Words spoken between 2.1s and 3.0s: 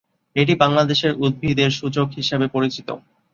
হিসাবে পরিচিত।